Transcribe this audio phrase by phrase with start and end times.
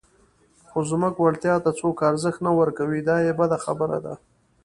[0.69, 4.13] خو زموږ وړتیا ته څوک ارزښت نه ورکوي، دا یې بده خبره ده.